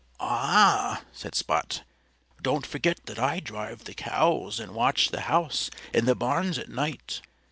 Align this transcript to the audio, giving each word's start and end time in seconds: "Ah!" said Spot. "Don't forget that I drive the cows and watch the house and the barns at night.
"Ah!" 0.19 1.03
said 1.13 1.35
Spot. 1.35 1.83
"Don't 2.41 2.65
forget 2.65 3.05
that 3.05 3.19
I 3.19 3.39
drive 3.39 3.83
the 3.83 3.93
cows 3.93 4.59
and 4.59 4.73
watch 4.73 5.09
the 5.09 5.21
house 5.21 5.69
and 5.93 6.07
the 6.07 6.15
barns 6.15 6.57
at 6.57 6.69
night. 6.69 7.21